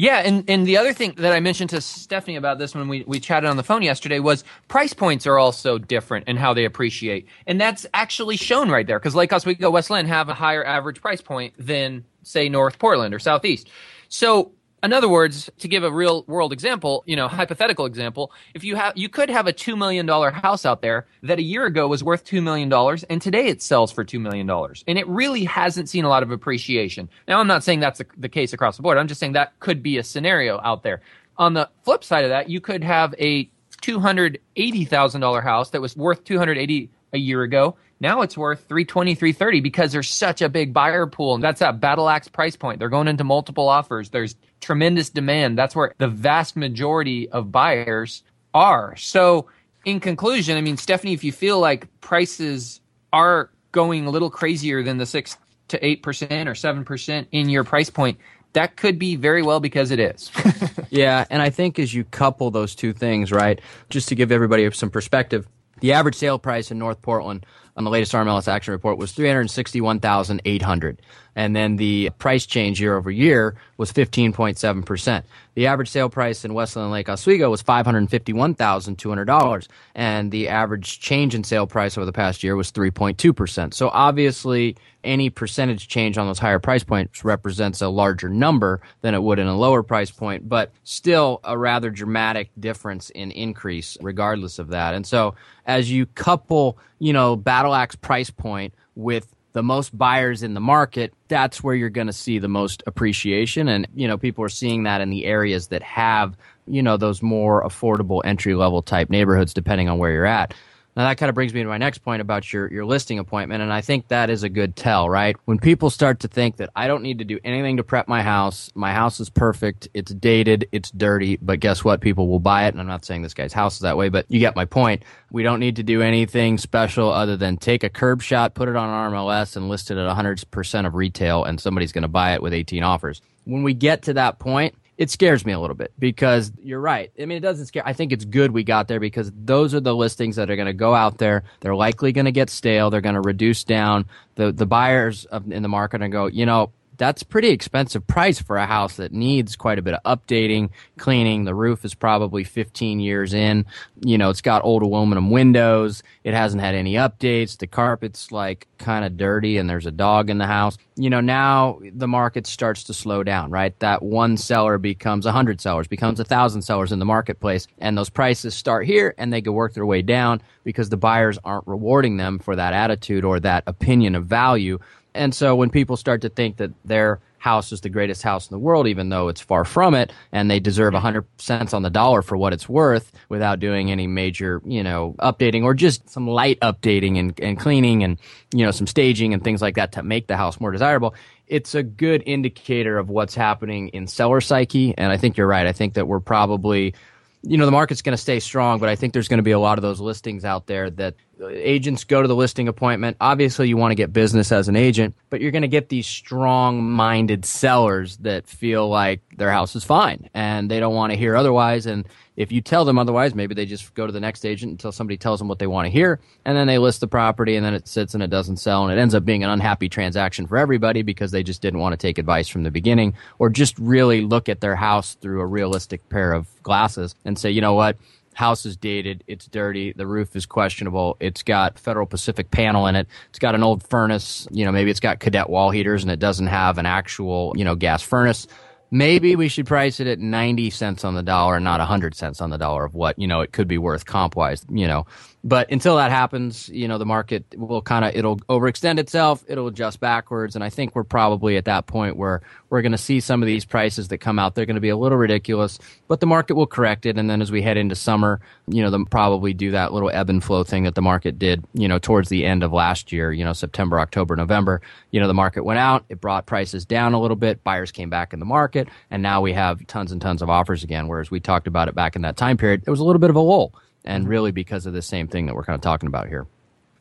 [0.00, 3.04] Yeah, and, and the other thing that I mentioned to Stephanie about this when we,
[3.06, 6.64] we chatted on the phone yesterday was price points are also different in how they
[6.64, 7.26] appreciate.
[7.46, 11.02] And that's actually shown right there because Lake Oswego, West Linn have a higher average
[11.02, 13.68] price point than, say, North Portland or Southeast.
[14.08, 18.64] So in other words, to give a real world example, you know, hypothetical example, if
[18.64, 21.86] you have, you could have a $2 million house out there that a year ago
[21.86, 22.72] was worth $2 million
[23.10, 24.48] and today it sells for $2 million.
[24.86, 27.08] And it really hasn't seen a lot of appreciation.
[27.28, 28.96] Now, I'm not saying that's the, case across the board.
[28.96, 31.00] I'm just saying that could be a scenario out there.
[31.36, 33.50] On the flip side of that, you could have a
[33.82, 39.92] $280,000 house that was worth 280 a year ago now it's worth 320, 330 because
[39.92, 41.34] there's such a big buyer pool.
[41.34, 42.78] And that's that battle axe price point.
[42.78, 44.08] They're going into multiple offers.
[44.08, 45.58] There's tremendous demand.
[45.58, 48.22] That's where the vast majority of buyers
[48.54, 48.96] are.
[48.96, 49.48] So
[49.84, 52.80] in conclusion, I mean, Stephanie, if you feel like prices
[53.12, 55.36] are going a little crazier than the six
[55.68, 58.18] to eight percent or seven percent in your price point,
[58.54, 60.30] that could be very well because it is.
[60.90, 63.60] yeah, and I think as you couple those two things, right,
[63.90, 65.46] just to give everybody some perspective,
[65.80, 67.46] the average sale price in North Portland
[67.80, 71.00] on the latest RMLS action report was 361,800.
[71.36, 75.22] And then the price change year over year was 15.7%.
[75.54, 79.68] The average sale price in West Linn Lake Oswego was $551,200.
[79.94, 83.74] And the average change in sale price over the past year was 3.2%.
[83.74, 89.14] So obviously, any percentage change on those higher price points represents a larger number than
[89.14, 93.96] it would in a lower price point, but still a rather dramatic difference in increase
[94.02, 94.94] regardless of that.
[94.94, 95.34] And so
[95.66, 100.60] as you couple, you know, battle axe price point with the most buyers in the
[100.60, 103.68] market, that's where you're going to see the most appreciation.
[103.68, 106.36] And, you know, people are seeing that in the areas that have,
[106.66, 110.54] you know, those more affordable entry level type neighborhoods, depending on where you're at.
[110.96, 113.62] Now that kind of brings me to my next point about your, your listing appointment,
[113.62, 115.36] and I think that is a good tell, right?
[115.44, 118.22] When people start to think that I don't need to do anything to prep my
[118.22, 122.00] house, my house is perfect, it's dated, it's dirty, but guess what?
[122.00, 124.26] People will buy it, and I'm not saying this guy's house is that way, but
[124.28, 125.04] you get my point.
[125.30, 128.74] We don't need to do anything special other than take a curb shot, put it
[128.74, 132.34] on an RMLS, and list it at 100% of retail, and somebody's going to buy
[132.34, 133.22] it with 18 offers.
[133.44, 137.10] When we get to that point, it scares me a little bit because you're right.
[137.18, 137.82] I mean, it doesn't scare.
[137.86, 140.66] I think it's good we got there because those are the listings that are going
[140.66, 141.44] to go out there.
[141.60, 142.90] They're likely going to get stale.
[142.90, 144.04] They're going to reduce down.
[144.34, 148.42] The the buyers of, in the market and go, you know, that's pretty expensive price
[148.42, 151.44] for a house that needs quite a bit of updating, cleaning.
[151.44, 153.64] The roof is probably 15 years in.
[154.04, 156.02] You know, it's got old aluminum windows.
[156.24, 157.56] It hasn't had any updates.
[157.56, 160.76] The carpet's like kind of dirty and there's a dog in the house.
[160.94, 163.78] You know, now the market starts to slow down, right?
[163.78, 167.66] That one seller becomes a hundred sellers, becomes a thousand sellers in the marketplace.
[167.78, 171.38] And those prices start here and they can work their way down because the buyers
[171.44, 174.78] aren't rewarding them for that attitude or that opinion of value
[175.14, 178.54] and so when people start to think that their house is the greatest house in
[178.54, 181.90] the world, even though it's far from it, and they deserve 100 cents on the
[181.90, 186.28] dollar for what it's worth without doing any major, you know, updating or just some
[186.28, 188.18] light updating and, and cleaning and,
[188.52, 191.14] you know, some staging and things like that to make the house more desirable,
[191.46, 194.94] it's a good indicator of what's happening in seller psyche.
[194.98, 195.66] And I think you're right.
[195.66, 196.94] I think that we're probably
[197.42, 199.50] you know the market's going to stay strong but i think there's going to be
[199.50, 203.16] a lot of those listings out there that uh, agents go to the listing appointment.
[203.20, 206.06] Obviously, you want to get business as an agent, but you're going to get these
[206.06, 211.18] strong minded sellers that feel like their house is fine and they don't want to
[211.18, 211.86] hear otherwise.
[211.86, 212.06] And
[212.40, 215.18] if you tell them otherwise, maybe they just go to the next agent until somebody
[215.18, 216.20] tells them what they want to hear.
[216.46, 218.82] And then they list the property and then it sits and it doesn't sell.
[218.82, 221.92] And it ends up being an unhappy transaction for everybody because they just didn't want
[221.92, 225.46] to take advice from the beginning or just really look at their house through a
[225.46, 227.98] realistic pair of glasses and say, you know what?
[228.32, 232.96] house is dated, it's dirty, the roof is questionable, it's got Federal Pacific panel in
[232.96, 236.10] it, it's got an old furnace, you know, maybe it's got cadet wall heaters and
[236.10, 238.46] it doesn't have an actual, you know, gas furnace
[238.90, 242.40] maybe we should price it at 90 cents on the dollar, and not 100 cents
[242.40, 245.06] on the dollar of what, you know, it could be worth comp wise, you know.
[245.42, 249.68] But until that happens, you know, the market will kind of, it'll overextend itself, it'll
[249.68, 250.54] adjust backwards.
[250.54, 253.46] And I think we're probably at that point where we're going to see some of
[253.46, 254.54] these prices that come out.
[254.54, 257.16] They're going to be a little ridiculous, but the market will correct it.
[257.16, 260.28] And then as we head into summer, you know, they'll probably do that little ebb
[260.28, 263.32] and flow thing that the market did, you know, towards the end of last year,
[263.32, 264.82] you know, September, October, November.
[265.10, 268.10] You know, the market went out, it brought prices down a little bit, buyers came
[268.10, 271.08] back in the market, and now we have tons and tons of offers again.
[271.08, 273.30] Whereas we talked about it back in that time period, it was a little bit
[273.30, 273.72] of a lull
[274.04, 274.30] and mm-hmm.
[274.30, 276.46] really because of the same thing that we're kind of talking about here.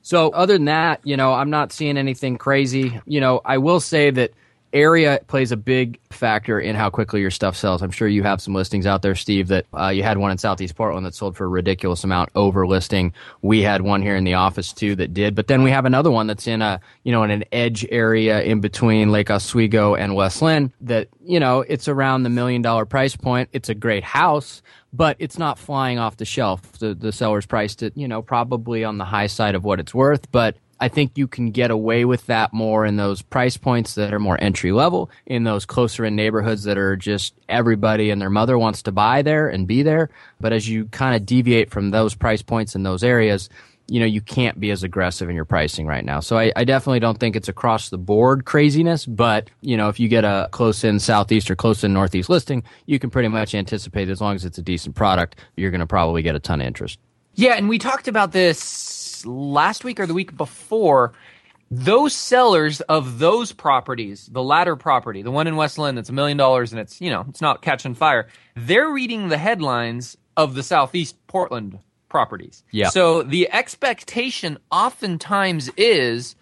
[0.01, 2.99] So other than that, you know, I'm not seeing anything crazy.
[3.05, 4.31] You know, I will say that
[4.71, 7.81] area plays a big factor in how quickly your stuff sells.
[7.81, 10.37] I'm sure you have some listings out there, Steve, that uh, you had one in
[10.37, 13.13] Southeast Portland that sold for a ridiculous amount over listing.
[13.41, 16.11] We had one here in the office too that did, but then we have another
[16.11, 20.15] one that's in a, you know, in an edge area in between Lake Oswego and
[20.15, 23.49] West Linn that, you know, it's around the million dollar price point.
[23.53, 24.61] It's a great house,
[24.93, 26.61] but it's not flying off the shelf.
[26.73, 29.93] The, the seller's priced it, you know, probably on the high side of what it's
[29.93, 33.95] worth, but I think you can get away with that more in those price points
[33.95, 38.21] that are more entry level, in those closer in neighborhoods that are just everybody and
[38.21, 40.09] their mother wants to buy there and be there.
[40.39, 43.49] But as you kind of deviate from those price points in those areas,
[43.89, 46.19] you know, you can't be as aggressive in your pricing right now.
[46.19, 49.99] So I, I, definitely don't think it's across the board craziness, but you know, if
[49.99, 53.55] you get a close in southeast or close in northeast listing, you can pretty much
[53.55, 56.61] anticipate as long as it's a decent product, you're going to probably get a ton
[56.61, 56.99] of interest.
[57.35, 61.13] Yeah, and we talked about this last week or the week before,
[61.71, 66.13] those sellers of those properties, the latter property, the one in West Linn that's a
[66.13, 70.55] million dollars and it's, you know, it's not catching fire, they're reading the headlines of
[70.55, 72.63] the Southeast Portland properties.
[72.71, 72.89] Yeah.
[72.89, 76.35] So the expectation oftentimes is,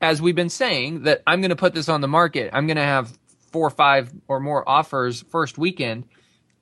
[0.00, 2.50] as we've been saying, that I'm going to put this on the market.
[2.52, 3.18] I'm going to have
[3.50, 6.04] four or five or more offers first weekend.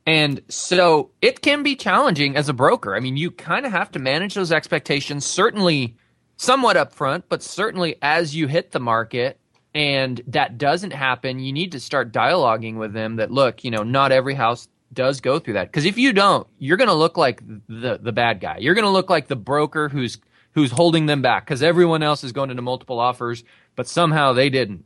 [0.07, 2.97] And so it can be challenging as a broker.
[2.97, 5.97] I mean, you kind of have to manage those expectations, certainly
[6.37, 9.39] somewhat upfront, but certainly as you hit the market
[9.75, 13.83] and that doesn't happen, you need to start dialoguing with them that look, you know,
[13.83, 15.69] not every house does go through that.
[15.69, 18.59] Because if you don't, you're going to look like the the bad guy.
[18.59, 20.19] You're going to look like the broker who's
[20.53, 23.45] who's holding them back because everyone else is going into multiple offers,
[23.77, 24.85] but somehow they didn't.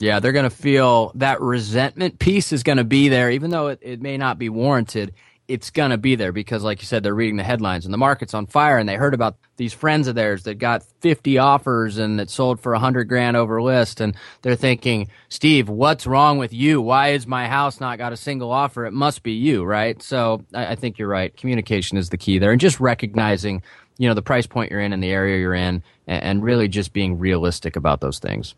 [0.00, 3.68] Yeah, they're going to feel that resentment piece is going to be there, even though
[3.68, 5.14] it, it may not be warranted.
[5.46, 7.98] It's going to be there because, like you said, they're reading the headlines and the
[7.98, 11.98] market's on fire and they heard about these friends of theirs that got 50 offers
[11.98, 14.00] and that sold for 100 grand over list.
[14.00, 16.80] And they're thinking, Steve, what's wrong with you?
[16.80, 18.86] Why is my house not got a single offer?
[18.86, 20.02] It must be you, right?
[20.02, 21.36] So I, I think you're right.
[21.36, 23.62] Communication is the key there and just recognizing,
[23.98, 26.68] you know, the price point you're in and the area you're in and, and really
[26.68, 28.54] just being realistic about those things.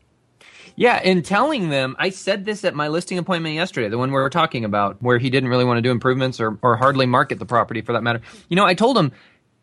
[0.76, 4.20] Yeah, and telling them, I said this at my listing appointment yesterday, the one we
[4.20, 7.38] were talking about, where he didn't really want to do improvements or, or hardly market
[7.38, 8.20] the property for that matter.
[8.50, 9.12] You know, I told him,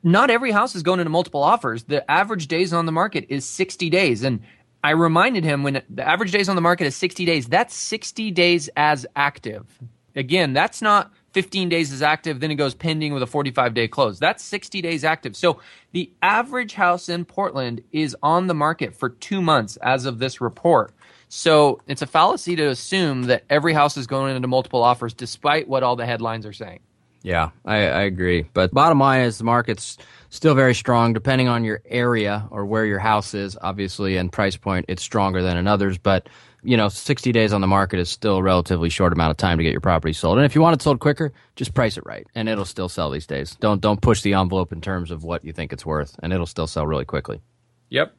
[0.02, 1.84] not every house is going into multiple offers.
[1.84, 4.24] The average days on the market is 60 days.
[4.24, 4.42] And
[4.84, 8.32] I reminded him when the average days on the market is 60 days, that's 60
[8.32, 9.80] days as active.
[10.16, 13.88] Again, that's not 15 days is active, then it goes pending with a 45 day
[13.88, 14.20] close.
[14.20, 15.36] That's 60 days active.
[15.36, 15.60] So
[15.92, 20.40] the average house in Portland is on the market for two months as of this
[20.40, 20.94] report.
[21.36, 25.68] So it's a fallacy to assume that every house is going into multiple offers despite
[25.68, 26.82] what all the headlines are saying.
[27.24, 28.46] Yeah, I, I agree.
[28.54, 29.98] But bottom line is the market's
[30.30, 34.56] still very strong depending on your area or where your house is, obviously, and price
[34.58, 35.98] point, it's stronger than in others.
[35.98, 36.30] But
[36.62, 39.58] you know, 60 days on the market is still a relatively short amount of time
[39.58, 40.38] to get your property sold.
[40.38, 43.10] And if you want it sold quicker, just price it right and it'll still sell
[43.10, 43.58] these days.
[43.60, 46.46] Don't don't push the envelope in terms of what you think it's worth and it'll
[46.46, 47.42] still sell really quickly.
[47.90, 48.14] Yep.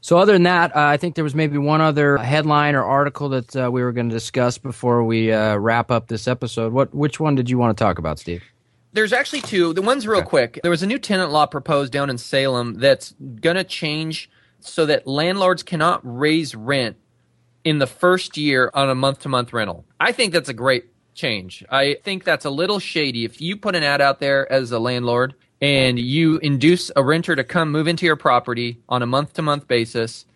[0.00, 3.28] So other than that, uh, I think there was maybe one other headline or article
[3.30, 6.72] that uh, we were going to discuss before we uh, wrap up this episode.
[6.72, 8.42] What which one did you want to talk about, Steve?
[8.92, 9.74] There's actually two.
[9.74, 10.28] The one's real okay.
[10.28, 10.60] quick.
[10.62, 14.30] There was a new tenant law proposed down in Salem that's going to change
[14.60, 16.96] so that landlords cannot raise rent
[17.64, 19.84] in the first year on a month to month rental.
[20.00, 21.64] I think that's a great change.
[21.70, 23.24] I think that's a little shady.
[23.24, 27.34] If you put an ad out there as a landlord and you induce a renter
[27.34, 30.26] to come move into your property on a month to month basis,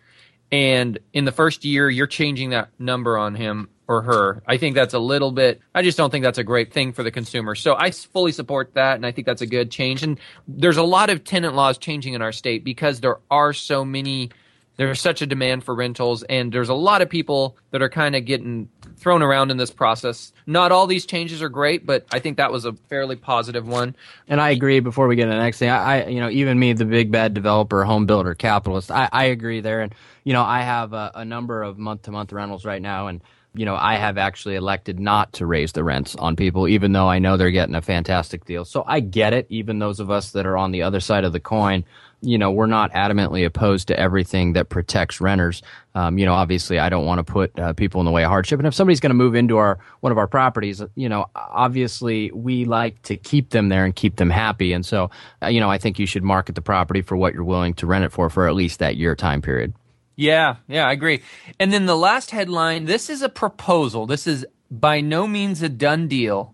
[0.51, 4.43] and in the first year you're changing that number on him or her.
[4.47, 7.03] I think that's a little bit, I just don't think that's a great thing for
[7.03, 7.55] the consumer.
[7.55, 10.03] So I fully support that, and I think that's a good change.
[10.03, 13.83] And there's a lot of tenant laws changing in our state because there are so
[13.83, 14.29] many
[14.75, 18.15] there's such a demand for rentals and there's a lot of people that are kind
[18.15, 18.69] of getting
[19.03, 20.31] thrown around in this process.
[20.47, 23.95] Not all these changes are great but i think that was a fairly positive one.
[24.27, 26.57] And i agree before we get to the next thing i, I you know even
[26.57, 29.81] me the big bad developer home builder capitalist i, I agree there.
[29.81, 33.07] And you know i have a, a number of month to month rentals right now
[33.07, 33.21] and
[33.55, 37.07] you know, I have actually elected not to raise the rents on people, even though
[37.07, 38.65] I know they're getting a fantastic deal.
[38.65, 39.45] So I get it.
[39.49, 41.83] Even those of us that are on the other side of the coin
[42.23, 45.61] you know, we're not adamantly opposed to everything that protects renters.
[45.93, 48.29] Um, you know, obviously, I don't want to put uh, people in the way of
[48.29, 48.59] hardship.
[48.59, 52.31] And if somebody's going to move into our one of our properties, you know, obviously
[52.31, 54.71] we like to keep them there and keep them happy.
[54.71, 55.11] And so,
[55.41, 57.85] uh, you know, I think you should market the property for what you're willing to
[57.85, 59.73] rent it for for at least that year time period.
[60.15, 61.21] Yeah, yeah, I agree.
[61.59, 64.05] And then the last headline this is a proposal.
[64.05, 66.53] This is by no means a done deal,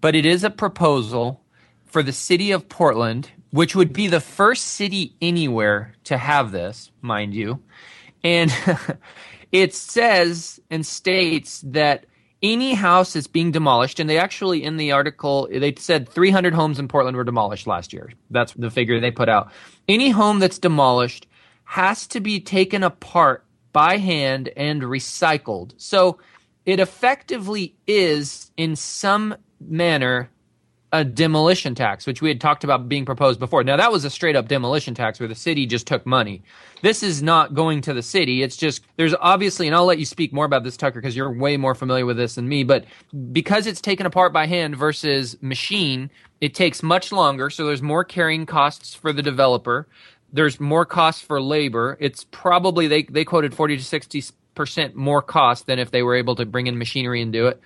[0.00, 1.42] but it is a proposal
[1.84, 6.90] for the city of Portland which would be the first city anywhere to have this,
[7.00, 7.62] mind you.
[8.22, 8.52] And
[9.52, 12.04] it says and states that
[12.42, 16.78] any house that's being demolished, and they actually in the article they said 300 homes
[16.78, 18.12] in Portland were demolished last year.
[18.30, 19.50] That's the figure they put out.
[19.88, 21.26] Any home that's demolished
[21.66, 25.74] has to be taken apart by hand and recycled.
[25.76, 26.18] So
[26.64, 30.30] it effectively is in some manner
[30.92, 33.64] a demolition tax, which we had talked about being proposed before.
[33.64, 36.42] Now, that was a straight up demolition tax where the city just took money.
[36.80, 38.42] This is not going to the city.
[38.42, 41.32] It's just, there's obviously, and I'll let you speak more about this, Tucker, because you're
[41.32, 42.84] way more familiar with this than me, but
[43.32, 46.08] because it's taken apart by hand versus machine,
[46.40, 47.50] it takes much longer.
[47.50, 49.88] So there's more carrying costs for the developer.
[50.36, 51.96] There's more costs for labor.
[51.98, 54.22] It's probably, they, they quoted 40 to 60
[54.56, 57.60] percent more cost than if they were able to bring in machinery and do it.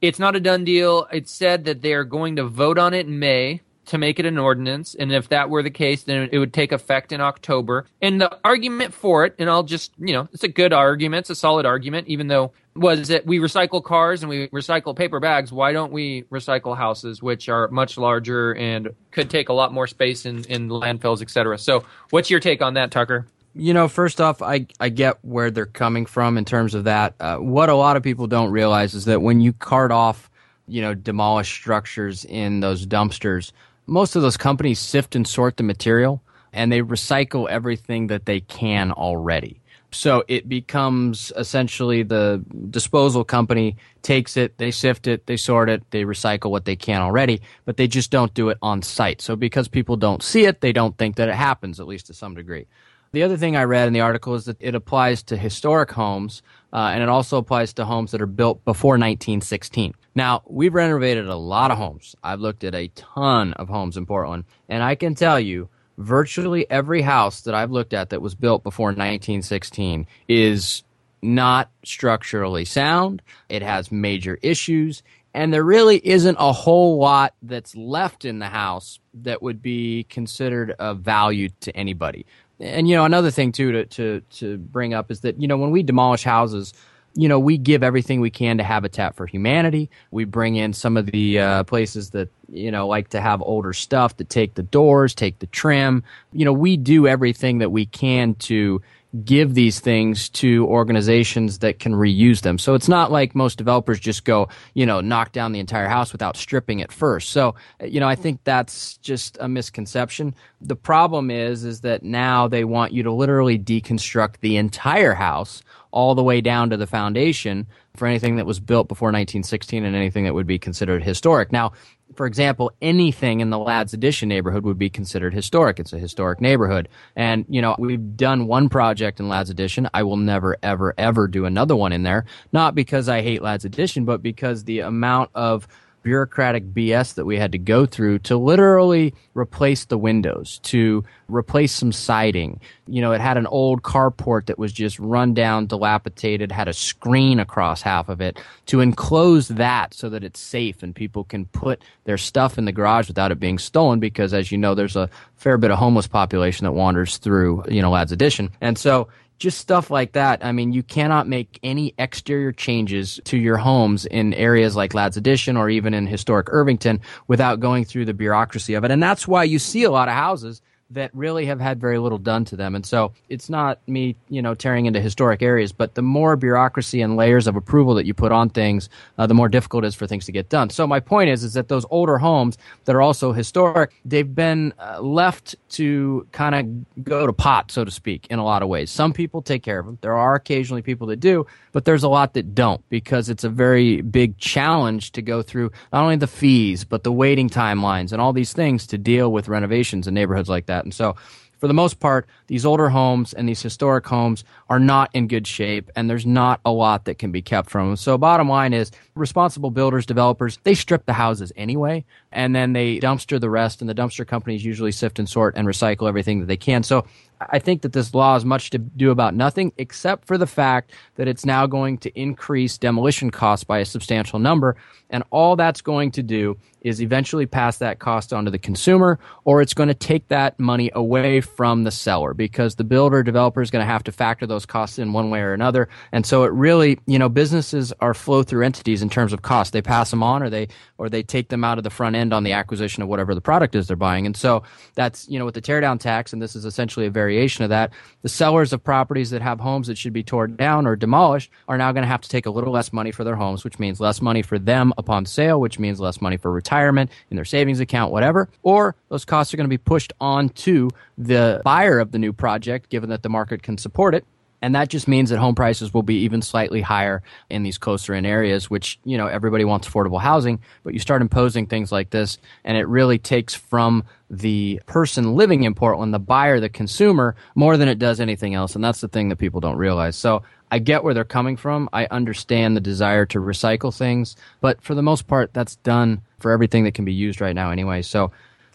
[0.00, 1.06] It's not a done deal.
[1.12, 4.26] It's said that they are going to vote on it in May to make it
[4.26, 4.96] an ordinance.
[4.96, 7.86] And if that were the case, then it would take effect in October.
[8.00, 11.20] And the argument for it, and I'll just, you know, it's a good argument.
[11.20, 15.20] It's a solid argument, even though was that we recycle cars and we recycle paper
[15.20, 15.52] bags.
[15.52, 19.86] Why don't we recycle houses, which are much larger and could take a lot more
[19.86, 21.58] space in, in landfills, et cetera?
[21.58, 23.26] So what's your take on that, Tucker?
[23.54, 27.14] you know, first off, I, I get where they're coming from in terms of that.
[27.20, 30.30] Uh, what a lot of people don't realize is that when you cart off,
[30.66, 33.52] you know, demolished structures in those dumpsters,
[33.86, 38.40] most of those companies sift and sort the material and they recycle everything that they
[38.40, 39.60] can already.
[39.94, 45.82] So it becomes essentially the disposal company takes it, they sift it, they sort it,
[45.90, 49.20] they recycle what they can already, but they just don't do it on site.
[49.20, 52.14] So because people don't see it, they don't think that it happens, at least to
[52.14, 52.66] some degree.
[53.12, 56.42] The other thing I read in the article is that it applies to historic homes,
[56.72, 59.92] uh, and it also applies to homes that are built before 1916.
[60.14, 62.16] Now, we've renovated a lot of homes.
[62.24, 65.68] I've looked at a ton of homes in Portland, and I can tell you,
[65.98, 70.82] virtually every house that I've looked at that was built before 1916 is
[71.22, 73.22] not structurally sound.
[73.48, 75.02] It has major issues.
[75.34, 80.04] And there really isn't a whole lot that's left in the house that would be
[80.04, 82.26] considered of value to anybody
[82.62, 85.56] and you know another thing too to to to bring up is that you know
[85.56, 86.72] when we demolish houses
[87.14, 90.96] you know we give everything we can to habitat for humanity we bring in some
[90.96, 94.62] of the uh, places that you know like to have older stuff to take the
[94.62, 96.02] doors take the trim
[96.32, 98.80] you know we do everything that we can to
[99.24, 102.58] give these things to organizations that can reuse them.
[102.58, 106.12] So it's not like most developers just go, you know, knock down the entire house
[106.12, 107.30] without stripping it first.
[107.30, 107.54] So,
[107.84, 110.34] you know, I think that's just a misconception.
[110.62, 115.62] The problem is is that now they want you to literally deconstruct the entire house
[115.92, 119.94] all the way down to the foundation for anything that was built before 1916 and
[119.94, 121.52] anything that would be considered historic.
[121.52, 121.72] Now,
[122.16, 125.78] for example, anything in the Ladd's Addition neighborhood would be considered historic.
[125.78, 126.88] It's a historic neighborhood.
[127.16, 129.88] And, you know, we've done one project in Ladd's Addition.
[129.94, 132.24] I will never, ever, ever do another one in there.
[132.52, 135.68] Not because I hate Ladd's Addition, but because the amount of
[136.02, 141.72] bureaucratic BS that we had to go through to literally replace the windows, to replace
[141.72, 142.60] some siding.
[142.86, 146.72] You know, it had an old carport that was just run down, dilapidated, had a
[146.72, 151.46] screen across half of it, to enclose that so that it's safe and people can
[151.46, 154.96] put their stuff in the garage without it being stolen because as you know, there's
[154.96, 158.50] a fair bit of homeless population that wanders through, you know, Ladd's Addition.
[158.60, 159.08] And so
[159.38, 160.44] just stuff like that.
[160.44, 165.16] I mean, you cannot make any exterior changes to your homes in areas like Ladd's
[165.16, 168.90] Addition or even in historic Irvington without going through the bureaucracy of it.
[168.90, 170.62] And that's why you see a lot of houses
[170.94, 172.74] that really have had very little done to them.
[172.74, 177.00] And so it's not me, you know, tearing into historic areas, but the more bureaucracy
[177.00, 178.88] and layers of approval that you put on things,
[179.18, 180.70] uh, the more difficult it is for things to get done.
[180.70, 184.72] So my point is, is that those older homes that are also historic, they've been
[184.78, 188.68] uh, left to kind of go to pot, so to speak, in a lot of
[188.68, 188.90] ways.
[188.90, 189.98] Some people take care of them.
[190.00, 193.48] There are occasionally people that do, but there's a lot that don't because it's a
[193.48, 198.20] very big challenge to go through not only the fees, but the waiting timelines and
[198.20, 200.81] all these things to deal with renovations in neighborhoods like that.
[200.84, 201.16] And so
[201.62, 205.46] for the most part, these older homes and these historic homes are not in good
[205.46, 207.96] shape, and there's not a lot that can be kept from them.
[207.96, 212.98] So, bottom line is responsible builders, developers, they strip the houses anyway, and then they
[212.98, 216.46] dumpster the rest, and the dumpster companies usually sift and sort and recycle everything that
[216.46, 216.82] they can.
[216.82, 217.04] So,
[217.50, 220.92] I think that this law is much to do about nothing except for the fact
[221.16, 224.76] that it's now going to increase demolition costs by a substantial number.
[225.10, 229.18] And all that's going to do is eventually pass that cost on to the consumer,
[229.44, 233.62] or it's going to take that money away from the seller because the builder developer
[233.62, 235.88] is going to have to factor those costs in one way or another.
[236.12, 239.72] And so it really, you know, businesses are flow through entities in terms of cost.
[239.72, 242.32] They pass them on, or they or they take them out of the front end
[242.32, 244.26] on the acquisition of whatever the product is they're buying.
[244.26, 244.62] And so
[244.94, 247.92] that's you know with the teardown tax, and this is essentially a variation of that.
[248.22, 251.76] The sellers of properties that have homes that should be torn down or demolished are
[251.76, 254.00] now going to have to take a little less money for their homes, which means
[254.00, 257.80] less money for them upon sale, which means less money for retirement in their savings
[257.80, 258.48] account, whatever.
[258.62, 262.32] Or those costs are going to be pushed on to the buyer of the new
[262.32, 264.24] project, given that the market can support it.
[264.62, 268.14] And that just means that home prices will be even slightly higher in these closer
[268.14, 272.10] in areas, which, you know, everybody wants affordable housing, but you start imposing things like
[272.10, 277.34] this and it really takes from the person living in Portland, the buyer, the consumer,
[277.56, 278.76] more than it does anything else.
[278.76, 280.16] And that's the thing that people don't realize.
[280.16, 281.90] So I get where they're coming from.
[281.92, 286.50] I understand the desire to recycle things, but for the most part, that's done for
[286.50, 288.00] everything that can be used right now anyway.
[288.00, 288.32] So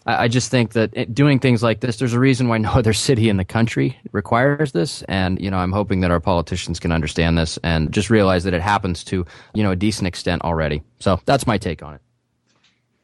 [0.08, 2.70] I, I just think that it, doing things like this, there's a reason why no
[2.72, 6.80] other city in the country requires this, and you know, I'm hoping that our politicians
[6.80, 10.42] can understand this and just realize that it happens to you know a decent extent
[10.42, 10.82] already.
[10.98, 12.00] So that's my take on it.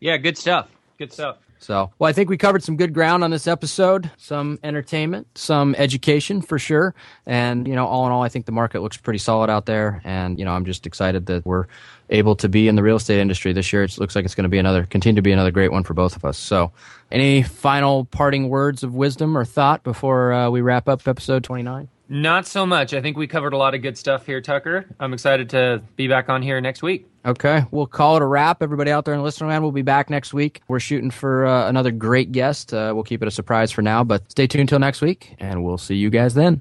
[0.01, 0.69] Yeah, good stuff.
[0.99, 1.39] Good stuff.
[1.59, 5.75] So, well, I think we covered some good ground on this episode, some entertainment, some
[5.77, 6.95] education for sure.
[7.25, 10.03] And, you know, all in all, I think the market looks pretty solid out there.
[10.05, 11.67] And, you know, I'm just excited that we're
[12.11, 13.83] able to be in the real estate industry this year.
[13.83, 15.95] It looks like it's going to be another, continue to be another great one for
[15.95, 16.37] both of us.
[16.37, 16.73] So,
[17.11, 21.89] any final parting words of wisdom or thought before uh, we wrap up episode 29?
[22.09, 22.93] Not so much.
[22.93, 24.87] I think we covered a lot of good stuff here, Tucker.
[25.01, 27.09] I'm excited to be back on here next week.
[27.27, 28.63] Okay, we'll call it a wrap.
[28.63, 30.61] Everybody out there in the listener land, we'll be back next week.
[30.69, 32.75] We're shooting for uh, another great guest.
[32.75, 35.65] Uh, we'll keep it a surprise for now, but stay tuned till next week, and
[35.65, 36.61] we'll see you guys then.